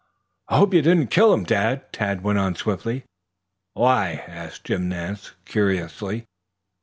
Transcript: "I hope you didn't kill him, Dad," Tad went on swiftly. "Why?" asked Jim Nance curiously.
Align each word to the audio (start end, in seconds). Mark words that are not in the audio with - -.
"I 0.47 0.57
hope 0.57 0.73
you 0.73 0.81
didn't 0.81 1.11
kill 1.11 1.31
him, 1.31 1.43
Dad," 1.43 1.93
Tad 1.93 2.23
went 2.23 2.39
on 2.39 2.55
swiftly. 2.55 3.03
"Why?" 3.73 4.23
asked 4.27 4.63
Jim 4.63 4.89
Nance 4.89 5.33
curiously. 5.45 6.25